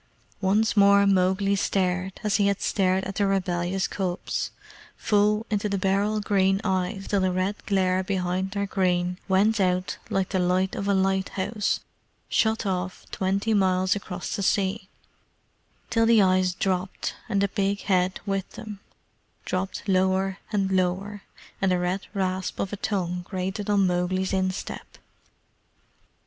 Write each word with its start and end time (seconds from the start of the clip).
Once 0.41 0.75
more 0.75 1.05
Mowgli 1.05 1.55
stared, 1.55 2.19
as 2.23 2.37
he 2.37 2.47
had 2.47 2.59
stared 2.59 3.03
at 3.03 3.13
the 3.17 3.27
rebellious 3.27 3.87
cubs, 3.87 4.49
full 4.97 5.45
into 5.51 5.69
the 5.69 5.77
beryl 5.77 6.19
green 6.19 6.59
eyes 6.63 7.07
till 7.07 7.21
the 7.21 7.31
red 7.31 7.63
glare 7.67 8.01
behind 8.01 8.49
their 8.49 8.65
green 8.65 9.19
went 9.27 9.59
out 9.59 9.97
like 10.09 10.29
the 10.29 10.39
light 10.39 10.73
of 10.73 10.87
a 10.87 10.95
lighthouse 10.95 11.81
shut 12.29 12.65
off 12.65 13.05
twenty 13.11 13.53
miles 13.53 13.95
across 13.95 14.35
the 14.35 14.41
sea; 14.41 14.89
till 15.91 16.07
the 16.07 16.19
eyes 16.19 16.55
dropped, 16.55 17.13
and 17.29 17.39
the 17.41 17.47
big 17.49 17.81
head 17.81 18.19
with 18.25 18.53
them 18.53 18.79
dropped 19.45 19.87
lower 19.87 20.39
and 20.51 20.71
lower, 20.71 21.21
and 21.61 21.71
the 21.71 21.77
red 21.77 22.07
rasp 22.15 22.59
of 22.59 22.73
a 22.73 22.77
tongue 22.77 23.21
grated 23.29 23.69
on 23.69 23.85
Mowgli's 23.85 24.33
instep. 24.33 24.97